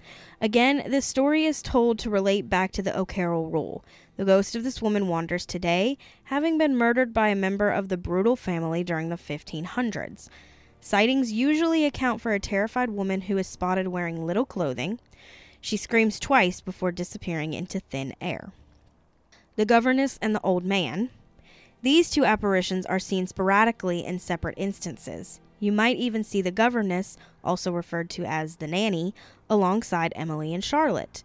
Again, 0.41 0.83
this 0.89 1.05
story 1.05 1.45
is 1.45 1.61
told 1.61 1.97
to 1.99 2.09
relate 2.09 2.49
back 2.49 2.73
to 2.73 2.81
the 2.81 2.97
O'Carroll 2.97 3.47
rule. 3.47 3.85
The 4.17 4.25
ghost 4.25 4.55
of 4.55 4.63
this 4.63 4.81
woman 4.81 5.07
wanders 5.07 5.45
today, 5.45 5.97
having 6.25 6.57
been 6.57 6.75
murdered 6.75 7.13
by 7.13 7.29
a 7.29 7.35
member 7.35 7.69
of 7.69 7.87
the 7.87 7.97
brutal 7.97 8.35
family 8.35 8.83
during 8.83 9.09
the 9.09 9.15
1500s. 9.15 10.27
Sightings 10.81 11.31
usually 11.31 11.85
account 11.85 12.21
for 12.21 12.33
a 12.33 12.39
terrified 12.39 12.89
woman 12.89 13.21
who 13.21 13.37
is 13.37 13.47
spotted 13.47 13.87
wearing 13.87 14.25
little 14.25 14.45
clothing. 14.45 14.99
She 15.61 15.77
screams 15.77 16.19
twice 16.19 16.61
before 16.61 16.91
disappearing 16.91 17.53
into 17.53 17.79
thin 17.79 18.13
air. 18.19 18.51
The 19.55 19.65
governess 19.65 20.19
and 20.21 20.35
the 20.35 20.41
old 20.41 20.65
man. 20.65 21.09
These 21.85 22.09
two 22.09 22.25
apparitions 22.25 22.87
are 22.87 22.97
seen 22.97 23.27
sporadically 23.27 24.03
in 24.03 24.17
separate 24.17 24.55
instances. 24.57 25.39
You 25.59 25.71
might 25.71 25.97
even 25.97 26.23
see 26.23 26.41
the 26.41 26.49
governess, 26.49 27.15
also 27.43 27.71
referred 27.71 28.09
to 28.09 28.25
as 28.25 28.55
the 28.55 28.65
nanny, 28.65 29.13
alongside 29.51 30.11
Emily 30.15 30.51
and 30.51 30.63
Charlotte. 30.63 31.23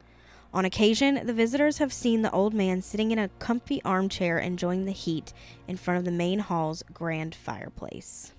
On 0.52 0.66
occasion, 0.66 1.26
the 1.26 1.32
visitors 1.32 1.78
have 1.78 1.94
seen 1.94 2.20
the 2.20 2.30
old 2.30 2.52
man 2.52 2.82
sitting 2.82 3.10
in 3.10 3.18
a 3.18 3.30
comfy 3.38 3.82
armchair 3.84 4.38
enjoying 4.38 4.84
the 4.84 4.92
heat 4.92 5.32
in 5.66 5.78
front 5.78 5.96
of 5.96 6.04
the 6.04 6.10
main 6.10 6.40
hall's 6.40 6.82
grand 6.92 7.34
fireplace. 7.34 8.34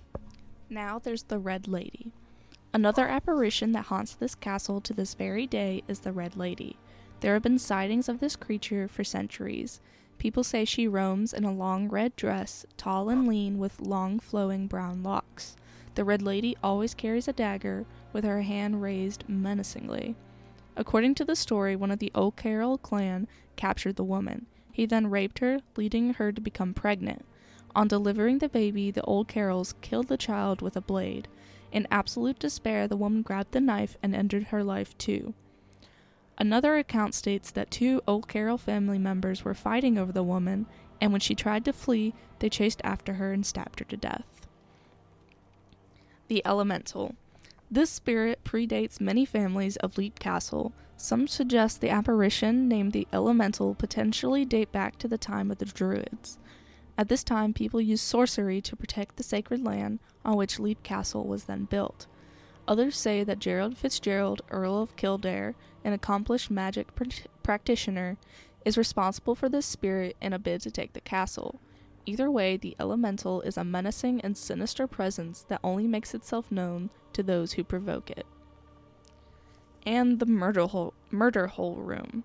Now 0.70 1.00
there's 1.00 1.24
the 1.24 1.40
Red 1.40 1.66
Lady. 1.66 2.12
Another 2.72 3.08
apparition 3.08 3.72
that 3.72 3.86
haunts 3.86 4.14
this 4.14 4.36
castle 4.36 4.80
to 4.82 4.94
this 4.94 5.14
very 5.14 5.48
day 5.48 5.82
is 5.88 5.98
the 5.98 6.12
Red 6.12 6.36
Lady. 6.36 6.78
There 7.18 7.34
have 7.34 7.42
been 7.42 7.58
sightings 7.58 8.08
of 8.08 8.20
this 8.20 8.36
creature 8.36 8.86
for 8.86 9.02
centuries. 9.02 9.80
People 10.22 10.44
say 10.44 10.64
she 10.64 10.86
roams 10.86 11.32
in 11.32 11.42
a 11.42 11.52
long 11.52 11.88
red 11.88 12.14
dress, 12.14 12.64
tall 12.76 13.08
and 13.08 13.26
lean, 13.26 13.58
with 13.58 13.80
long 13.80 14.20
flowing 14.20 14.68
brown 14.68 15.02
locks. 15.02 15.56
The 15.96 16.04
Red 16.04 16.22
Lady 16.22 16.56
always 16.62 16.94
carries 16.94 17.26
a 17.26 17.32
dagger, 17.32 17.86
with 18.12 18.22
her 18.22 18.42
hand 18.42 18.80
raised 18.80 19.28
menacingly. 19.28 20.14
According 20.76 21.16
to 21.16 21.24
the 21.24 21.34
story, 21.34 21.74
one 21.74 21.90
of 21.90 21.98
the 21.98 22.12
O'Carroll 22.14 22.78
clan 22.78 23.26
captured 23.56 23.96
the 23.96 24.04
woman. 24.04 24.46
He 24.70 24.86
then 24.86 25.10
raped 25.10 25.40
her, 25.40 25.58
leading 25.76 26.14
her 26.14 26.30
to 26.30 26.40
become 26.40 26.72
pregnant. 26.72 27.24
On 27.74 27.88
delivering 27.88 28.38
the 28.38 28.48
baby, 28.48 28.92
the 28.92 29.02
O'Carrolls 29.04 29.74
killed 29.80 30.06
the 30.06 30.16
child 30.16 30.62
with 30.62 30.76
a 30.76 30.80
blade. 30.80 31.26
In 31.72 31.88
absolute 31.90 32.38
despair, 32.38 32.86
the 32.86 32.96
woman 32.96 33.22
grabbed 33.22 33.50
the 33.50 33.60
knife 33.60 33.96
and 34.04 34.14
ended 34.14 34.44
her 34.44 34.62
life 34.62 34.96
too. 34.98 35.34
Another 36.38 36.76
account 36.76 37.14
states 37.14 37.50
that 37.50 37.70
two 37.70 38.02
O'Carroll 38.08 38.58
family 38.58 38.98
members 38.98 39.44
were 39.44 39.54
fighting 39.54 39.98
over 39.98 40.12
the 40.12 40.22
woman, 40.22 40.66
and 41.00 41.12
when 41.12 41.20
she 41.20 41.34
tried 41.34 41.64
to 41.64 41.72
flee, 41.72 42.14
they 42.38 42.48
chased 42.48 42.80
after 42.84 43.14
her 43.14 43.32
and 43.32 43.44
stabbed 43.44 43.78
her 43.78 43.84
to 43.86 43.96
death. 43.96 44.46
The 46.28 46.42
Elemental. 46.44 47.14
This 47.70 47.90
spirit 47.90 48.44
predates 48.44 49.00
many 49.00 49.24
families 49.24 49.76
of 49.76 49.96
Leap 49.98 50.18
Castle. 50.18 50.72
Some 50.96 51.26
suggest 51.26 51.80
the 51.80 51.90
apparition 51.90 52.68
named 52.68 52.92
the 52.92 53.08
Elemental 53.12 53.74
potentially 53.74 54.44
date 54.44 54.72
back 54.72 54.98
to 54.98 55.08
the 55.08 55.18
time 55.18 55.50
of 55.50 55.58
the 55.58 55.64
Druids. 55.64 56.38
At 56.96 57.08
this 57.08 57.24
time, 57.24 57.52
people 57.54 57.80
used 57.80 58.04
sorcery 58.04 58.60
to 58.60 58.76
protect 58.76 59.16
the 59.16 59.22
sacred 59.22 59.64
land 59.64 59.98
on 60.24 60.36
which 60.36 60.58
Leap 60.58 60.82
Castle 60.82 61.26
was 61.26 61.44
then 61.44 61.64
built. 61.64 62.06
Others 62.72 62.96
say 62.96 63.22
that 63.22 63.38
Gerald 63.38 63.76
Fitzgerald, 63.76 64.40
Earl 64.50 64.80
of 64.80 64.96
Kildare, 64.96 65.54
an 65.84 65.92
accomplished 65.92 66.50
magic 66.50 66.94
pr- 66.94 67.04
practitioner, 67.42 68.16
is 68.64 68.78
responsible 68.78 69.34
for 69.34 69.50
this 69.50 69.66
spirit 69.66 70.16
in 70.22 70.32
a 70.32 70.38
bid 70.38 70.62
to 70.62 70.70
take 70.70 70.94
the 70.94 71.02
castle. 71.02 71.60
Either 72.06 72.30
way, 72.30 72.56
the 72.56 72.74
elemental 72.80 73.42
is 73.42 73.58
a 73.58 73.62
menacing 73.62 74.22
and 74.22 74.38
sinister 74.38 74.86
presence 74.86 75.44
that 75.50 75.60
only 75.62 75.86
makes 75.86 76.14
itself 76.14 76.50
known 76.50 76.88
to 77.12 77.22
those 77.22 77.52
who 77.52 77.62
provoke 77.62 78.10
it. 78.10 78.24
And 79.84 80.18
the 80.18 80.24
murder 80.24 80.66
hole, 80.66 80.94
murder 81.10 81.48
hole 81.48 81.76
room. 81.76 82.24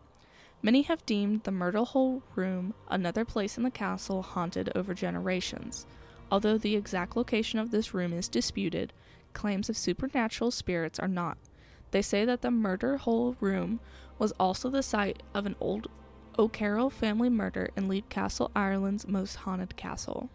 Many 0.62 0.84
have 0.84 1.06
deemed 1.06 1.44
the 1.44 1.52
murder 1.52 1.84
hole 1.84 2.24
room 2.36 2.74
another 2.88 3.26
place 3.26 3.58
in 3.58 3.64
the 3.64 3.70
castle 3.70 4.22
haunted 4.22 4.72
over 4.78 4.94
generations. 4.94 5.86
Although 6.32 6.58
the 6.58 6.78
exact 6.78 7.18
location 7.18 7.60
of 7.60 7.72
this 7.72 7.94
room 7.94 8.14
is 8.14 8.30
disputed, 8.30 8.94
claims 9.34 9.70
of 9.70 9.78
supernatural 9.78 10.52
spirits 10.52 11.00
are 11.00 11.08
not. 11.08 11.38
They 11.92 12.02
say 12.02 12.26
that 12.26 12.42
the 12.42 12.52
murder 12.52 12.98
hole 12.98 13.36
room 13.40 13.80
was 14.20 14.34
also 14.40 14.70
the 14.70 14.84
site 14.84 15.24
of 15.34 15.46
an 15.46 15.56
old 15.60 15.88
O'Carroll 16.40 16.90
family 16.90 17.30
murder 17.30 17.70
in 17.76 17.88
Leap 17.88 18.10
Castle, 18.10 18.52
Ireland's 18.56 19.08
most 19.08 19.38
haunted 19.38 19.76
castle. 19.76 20.30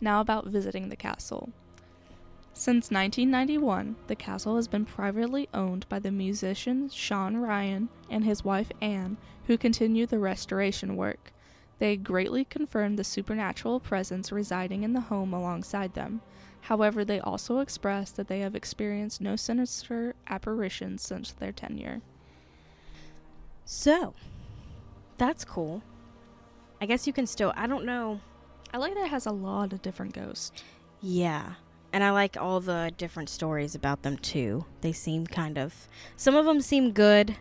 Now 0.00 0.20
about 0.20 0.46
visiting 0.46 0.88
the 0.88 0.96
castle. 0.96 1.50
Since 2.52 2.90
1991, 2.90 3.96
the 4.08 4.16
castle 4.16 4.56
has 4.56 4.66
been 4.66 4.84
privately 4.84 5.48
owned 5.54 5.88
by 5.88 5.98
the 5.98 6.10
musician 6.10 6.88
Sean 6.90 7.36
Ryan 7.36 7.88
and 8.10 8.24
his 8.24 8.44
wife 8.44 8.72
Anne, 8.80 9.16
who 9.46 9.56
continue 9.56 10.06
the 10.06 10.18
restoration 10.18 10.96
work. 10.96 11.32
They 11.78 11.96
greatly 11.96 12.44
confirm 12.44 12.96
the 12.96 13.04
supernatural 13.04 13.80
presence 13.80 14.32
residing 14.32 14.82
in 14.82 14.92
the 14.92 15.00
home 15.00 15.32
alongside 15.32 15.94
them. 15.94 16.20
However, 16.62 17.04
they 17.04 17.20
also 17.20 17.58
express 17.58 18.10
that 18.12 18.28
they 18.28 18.40
have 18.40 18.54
experienced 18.54 19.20
no 19.20 19.36
sinister 19.36 20.14
apparitions 20.28 21.02
since 21.02 21.32
their 21.32 21.52
tenure. 21.52 22.02
So, 23.64 24.14
that's 25.16 25.44
cool. 25.44 25.82
I 26.80 26.86
guess 26.86 27.06
you 27.06 27.12
can 27.12 27.26
still. 27.26 27.52
I 27.56 27.66
don't 27.66 27.84
know. 27.84 28.20
I 28.72 28.78
like 28.78 28.94
that 28.94 29.04
it 29.04 29.10
has 29.10 29.26
a 29.26 29.32
lot 29.32 29.72
of 29.72 29.82
different 29.82 30.14
ghosts. 30.14 30.62
Yeah. 31.00 31.54
And 31.92 32.04
I 32.04 32.10
like 32.10 32.36
all 32.36 32.60
the 32.60 32.92
different 32.96 33.28
stories 33.28 33.74
about 33.74 34.02
them 34.02 34.16
too. 34.16 34.64
They 34.80 34.92
seem 34.92 35.26
kind 35.26 35.58
of. 35.58 35.88
Some 36.16 36.36
of 36.36 36.44
them 36.44 36.60
seem 36.60 36.92
good. 36.92 37.36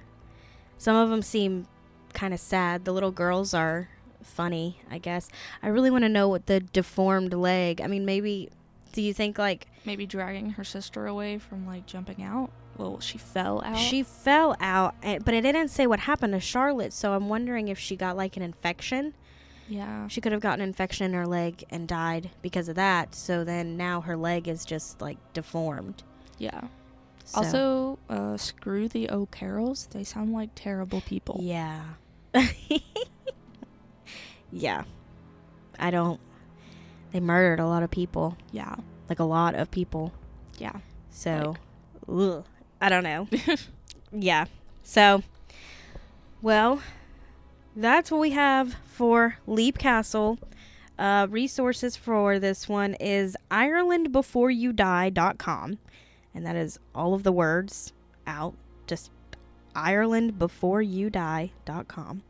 Some 0.78 0.96
of 0.96 1.10
them 1.10 1.22
seem 1.22 1.68
kind 2.14 2.34
of 2.34 2.40
sad. 2.40 2.86
The 2.86 2.94
little 2.94 3.12
girls 3.12 3.54
are 3.54 3.90
funny, 4.24 4.80
I 4.90 4.98
guess. 4.98 5.30
I 5.62 5.68
really 5.68 5.92
want 5.92 6.04
to 6.04 6.10
know 6.10 6.28
what 6.28 6.48
the 6.48 6.60
deformed 6.60 7.34
leg. 7.34 7.82
I 7.82 7.88
mean, 7.88 8.06
maybe. 8.06 8.50
Do 8.94 9.02
you 9.02 9.14
think 9.14 9.38
like 9.38 9.68
Maybe 9.86 10.06
dragging 10.06 10.52
her 10.52 10.64
sister 10.64 11.08
away 11.08 11.38
from 11.38 11.66
like 11.66 11.86
jumping 11.86 12.24
out? 12.24 12.52
Well, 12.78 13.00
she 13.00 13.18
fell 13.18 13.62
out. 13.66 13.78
she 13.78 14.04
fell 14.04 14.56
out, 14.62 14.96
eh, 15.04 15.20
but 15.24 15.34
it 15.34 15.42
didn't 15.42 15.68
say 15.68 15.86
what 15.86 16.00
happened 16.00 16.34
to 16.34 16.40
Charlotte, 16.40 16.94
so 16.94 17.14
I'm 17.14 17.28
wondering 17.28 17.68
if 17.68 17.78
she 17.78 17.96
got 17.98 18.16
like 18.16 18.38
an 18.38 18.42
infection. 18.44 19.14
yeah. 19.68 20.08
She 20.08 20.22
could 20.22 20.32
have 20.32 20.42
gotten 20.42 20.62
an 20.62 20.70
infection 20.70 21.06
in 21.06 21.14
her 21.14 21.28
leg 21.28 21.64
and 21.70 21.88
died 21.88 22.30
because 22.42 22.70
of 22.70 22.76
that. 22.76 23.14
So 23.16 23.44
then 23.44 23.76
now 23.78 24.00
her 24.02 24.16
leg 24.16 24.48
is 24.48 24.64
just 24.66 25.02
like 25.02 25.18
deformed. 25.34 26.04
Yeah. 26.38 26.62
So, 27.26 27.38
Also, 27.38 28.00
uh, 28.10 28.38
screw 28.38 28.88
the 28.88 29.10
O'Carrolls. 29.12 29.88
They 29.92 30.04
sound 30.06 30.32
like 30.34 30.50
terrible 30.56 31.02
people. 31.02 31.40
yeah. 31.44 31.84
yeah. 34.52 34.84
I 35.78 35.92
don't. 35.92 36.20
They 37.12 37.20
murdered 37.20 37.60
a 37.60 37.68
lot 37.68 37.84
of 37.84 37.92
people. 37.92 38.38
Yeah. 38.52 38.76
Like 39.08 39.20
a 39.20 39.24
lot 39.24 39.54
of 39.56 39.72
people. 39.72 40.12
Yeah. 40.58 40.80
So, 41.10 41.56
ugh, 42.08 42.46
I 42.80 42.90
don't 42.90 43.04
know. 43.04 43.28
yeah. 44.12 44.46
So, 44.84 45.24
well, 46.42 46.82
that's 47.76 48.10
what 48.12 48.20
we 48.20 48.32
have 48.32 48.76
for 48.86 49.38
Leap 49.48 49.78
Castle. 49.78 50.38
Uh, 50.98 51.28
resources 51.30 51.96
for 51.96 52.40
this 52.40 52.68
one 52.68 52.96
is 52.96 53.38
IrelandBeforeYouDie.com. 53.50 55.78
And 56.36 56.46
that 56.46 56.56
is 56.56 56.80
all 56.94 57.14
of 57.14 57.24
the 57.24 57.32
words 57.32 57.94
out. 58.28 58.54
Just 58.86 59.12
IrelandBeforeYouDie.com 59.76 62.24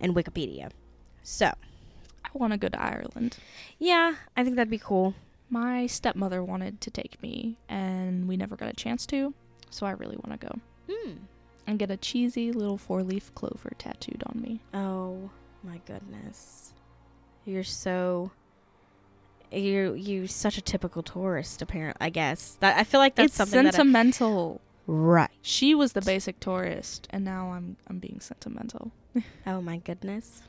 and 0.00 0.14
Wikipedia. 0.14 0.70
So, 1.22 1.52
I 2.34 2.38
want 2.38 2.52
to 2.52 2.58
go 2.58 2.68
to 2.68 2.80
Ireland. 2.80 3.36
yeah, 3.78 4.14
I 4.36 4.44
think 4.44 4.56
that'd 4.56 4.70
be 4.70 4.78
cool. 4.78 5.14
My 5.48 5.86
stepmother 5.86 6.44
wanted 6.44 6.80
to 6.82 6.90
take 6.90 7.20
me, 7.22 7.56
and 7.68 8.28
we 8.28 8.36
never 8.36 8.54
got 8.56 8.68
a 8.68 8.72
chance 8.72 9.04
to. 9.06 9.34
So 9.70 9.84
I 9.86 9.90
really 9.92 10.16
want 10.24 10.40
to 10.40 10.46
go 10.46 10.58
Hmm. 10.92 11.12
and 11.66 11.78
get 11.78 11.90
a 11.90 11.96
cheesy 11.96 12.52
little 12.52 12.78
four-leaf 12.78 13.34
clover 13.34 13.72
tattooed 13.78 14.22
on 14.26 14.40
me. 14.40 14.60
Oh 14.74 15.30
my 15.64 15.80
goodness. 15.86 16.72
You're 17.44 17.64
so 17.64 18.30
you 19.52 19.94
you 19.94 20.26
such 20.28 20.56
a 20.56 20.60
typical 20.62 21.02
tourist 21.02 21.60
apparently 21.62 22.04
I 22.06 22.10
guess. 22.10 22.56
That 22.60 22.76
I 22.78 22.84
feel 22.84 23.00
like 23.00 23.16
that's 23.16 23.26
it's 23.28 23.36
something 23.36 23.64
that 23.64 23.74
I- 23.74 23.76
sentimental. 23.76 24.60
Right. 24.86 25.30
She 25.42 25.74
was 25.74 25.92
the 25.92 26.00
basic 26.00 26.40
tourist, 26.40 27.06
and 27.10 27.24
now 27.24 27.52
I'm 27.52 27.76
I'm 27.88 27.98
being 27.98 28.20
sentimental. 28.20 28.92
Oh 29.46 29.60
my 29.60 29.78
goodness. 29.78 30.42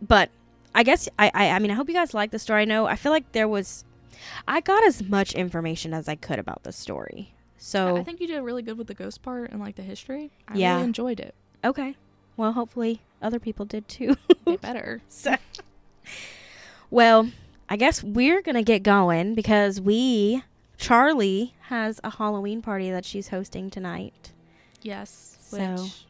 But 0.00 0.30
I 0.76 0.82
guess 0.84 1.08
I, 1.18 1.30
I 1.34 1.50
I 1.50 1.58
mean 1.58 1.70
I 1.72 1.74
hope 1.74 1.88
you 1.88 1.94
guys 1.94 2.14
like 2.14 2.30
the 2.30 2.38
story. 2.38 2.62
I 2.62 2.64
know 2.66 2.86
I 2.86 2.94
feel 2.96 3.10
like 3.10 3.32
there 3.32 3.48
was 3.48 3.84
I 4.46 4.60
got 4.60 4.84
as 4.84 5.02
much 5.02 5.34
information 5.34 5.92
as 5.94 6.08
I 6.08 6.14
could 6.14 6.38
about 6.38 6.62
the 6.62 6.70
story. 6.72 7.32
So 7.58 7.96
I 7.96 8.04
think 8.04 8.20
you 8.20 8.26
did 8.28 8.40
really 8.42 8.62
good 8.62 8.76
with 8.78 8.86
the 8.86 8.94
ghost 8.94 9.22
part 9.22 9.50
and 9.50 9.60
like 9.60 9.74
the 9.76 9.82
history. 9.82 10.30
I 10.46 10.56
Yeah. 10.56 10.74
really 10.74 10.84
enjoyed 10.84 11.18
it. 11.20 11.34
okay. 11.64 11.96
Well, 12.36 12.52
hopefully 12.52 13.00
other 13.22 13.38
people 13.40 13.64
did 13.64 13.88
too. 13.88 14.16
They 14.44 14.56
better. 14.68 15.00
So, 15.08 15.36
well, 16.90 17.30
I 17.68 17.76
guess 17.76 18.02
we're 18.02 18.42
gonna 18.42 18.62
get 18.62 18.82
going 18.82 19.34
because 19.34 19.80
we, 19.80 20.42
Charlie, 20.76 21.54
has 21.62 21.98
a 22.04 22.10
Halloween 22.10 22.62
party 22.62 22.90
that 22.90 23.04
she's 23.04 23.28
hosting 23.28 23.70
tonight. 23.70 24.32
Yes. 24.82 25.38
So- 25.40 25.58
Which 25.82 26.04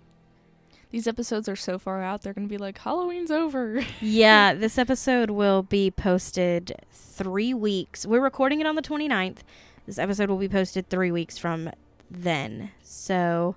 these 0.96 1.06
episodes 1.06 1.46
are 1.46 1.56
so 1.56 1.78
far 1.78 2.02
out, 2.02 2.22
they're 2.22 2.32
gonna 2.32 2.46
be 2.46 2.56
like 2.56 2.78
Halloween's 2.78 3.30
over. 3.30 3.82
Yeah, 4.00 4.54
this 4.54 4.78
episode 4.78 5.28
will 5.28 5.62
be 5.62 5.90
posted 5.90 6.74
three 6.90 7.52
weeks. 7.52 8.06
We're 8.06 8.22
recording 8.22 8.62
it 8.62 8.66
on 8.66 8.76
the 8.76 8.82
29th. 8.82 9.40
This 9.84 9.98
episode 9.98 10.30
will 10.30 10.38
be 10.38 10.48
posted 10.48 10.88
three 10.88 11.10
weeks 11.10 11.36
from 11.36 11.68
then. 12.10 12.70
So, 12.82 13.56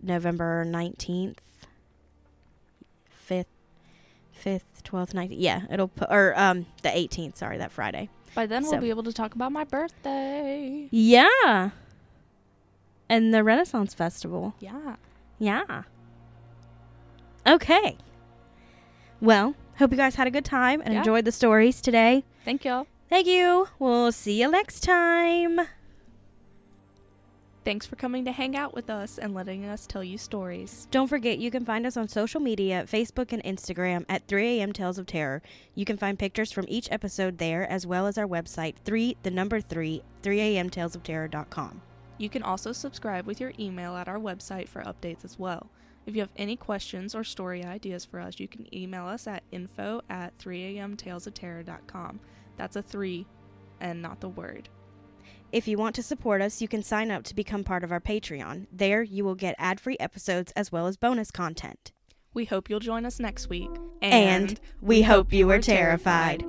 November 0.00 0.64
19th, 0.64 1.38
5th, 3.28 3.44
5th, 4.44 4.60
12th, 4.84 5.12
19th. 5.14 5.28
Yeah, 5.32 5.62
it'll 5.72 5.88
put, 5.88 6.06
or 6.08 6.38
um, 6.38 6.66
the 6.84 6.90
18th, 6.90 7.36
sorry, 7.36 7.58
that 7.58 7.72
Friday. 7.72 8.10
By 8.36 8.46
then 8.46 8.62
So- 8.62 8.70
we'll 8.72 8.80
be 8.82 8.90
able 8.90 9.02
to 9.02 9.12
talk 9.12 9.34
about 9.34 9.50
my 9.50 9.64
birthday. 9.64 10.86
Yeah. 10.92 11.70
And 13.08 13.34
the 13.34 13.42
Renaissance 13.42 13.92
Festival. 13.92 14.54
Yeah. 14.60 14.94
Yeah. 15.40 15.82
Okay. 17.48 17.96
Well, 19.20 19.54
hope 19.78 19.90
you 19.90 19.96
guys 19.96 20.14
had 20.16 20.26
a 20.26 20.30
good 20.30 20.44
time 20.44 20.80
and 20.84 20.92
Yeah. 20.92 20.98
enjoyed 21.00 21.24
the 21.24 21.32
stories 21.32 21.80
today. 21.80 22.24
Thank 22.44 22.64
y'all. 22.64 22.86
Thank 23.08 23.26
you. 23.26 23.68
We'll 23.78 24.12
see 24.12 24.40
you 24.40 24.50
next 24.50 24.80
time. 24.80 25.60
Thanks 27.64 27.84
for 27.84 27.96
coming 27.96 28.24
to 28.24 28.32
hang 28.32 28.56
out 28.56 28.74
with 28.74 28.88
us 28.88 29.18
and 29.18 29.34
letting 29.34 29.66
us 29.66 29.86
tell 29.86 30.02
you 30.02 30.16
stories. 30.16 30.86
Don't 30.90 31.08
forget 31.08 31.38
you 31.38 31.50
can 31.50 31.64
find 31.66 31.84
us 31.84 31.96
on 31.98 32.08
social 32.08 32.40
media, 32.40 32.84
Facebook 32.90 33.30
and 33.32 33.42
Instagram 33.44 34.06
at 34.08 34.26
3am 34.26 34.72
Tales 34.72 34.96
of 34.98 35.06
Terror. 35.06 35.42
You 35.74 35.84
can 35.84 35.98
find 35.98 36.18
pictures 36.18 36.50
from 36.50 36.64
each 36.68 36.88
episode 36.90 37.36
there 37.38 37.68
as 37.70 37.86
well 37.86 38.06
as 38.06 38.16
our 38.16 38.26
website 38.26 38.76
3 38.84 39.16
the 39.22 39.30
number 39.30 39.60
3 39.60 40.02
3amtalesofterror.com. 40.22 41.82
You 42.16 42.28
can 42.30 42.42
also 42.42 42.72
subscribe 42.72 43.26
with 43.26 43.38
your 43.40 43.52
email 43.58 43.96
at 43.96 44.08
our 44.08 44.18
website 44.18 44.68
for 44.68 44.82
updates 44.82 45.24
as 45.24 45.38
well. 45.38 45.68
If 46.08 46.16
you 46.16 46.22
have 46.22 46.32
any 46.38 46.56
questions 46.56 47.14
or 47.14 47.22
story 47.22 47.62
ideas 47.62 48.06
for 48.06 48.18
us, 48.18 48.40
you 48.40 48.48
can 48.48 48.74
email 48.74 49.04
us 49.04 49.26
at 49.26 49.42
info 49.52 50.00
at 50.08 50.36
3amtalesofterror.com. 50.38 52.20
That's 52.56 52.76
a 52.76 52.82
3 52.82 53.26
and 53.80 54.00
not 54.00 54.20
the 54.20 54.30
word. 54.30 54.70
If 55.52 55.68
you 55.68 55.76
want 55.76 55.94
to 55.96 56.02
support 56.02 56.40
us, 56.40 56.62
you 56.62 56.68
can 56.68 56.82
sign 56.82 57.10
up 57.10 57.24
to 57.24 57.34
become 57.34 57.62
part 57.62 57.84
of 57.84 57.92
our 57.92 58.00
Patreon. 58.00 58.68
There 58.72 59.02
you 59.02 59.22
will 59.22 59.34
get 59.34 59.54
ad-free 59.58 59.98
episodes 60.00 60.50
as 60.52 60.72
well 60.72 60.86
as 60.86 60.96
bonus 60.96 61.30
content. 61.30 61.92
We 62.32 62.46
hope 62.46 62.70
you'll 62.70 62.80
join 62.80 63.04
us 63.04 63.20
next 63.20 63.50
week. 63.50 63.70
And 64.00 64.58
we 64.80 65.02
hope 65.02 65.30
you 65.30 65.46
were 65.46 65.60
terrified. 65.60 66.42